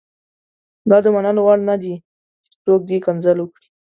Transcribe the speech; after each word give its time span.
دا 0.89 0.97
د 1.03 1.07
منلو 1.15 1.41
وړ 1.43 1.59
نه 1.69 1.75
دي 1.81 1.95
چې 2.49 2.57
څوک 2.65 2.81
دې 2.89 2.97
کنځل 3.05 3.37
وکړي. 3.41 3.67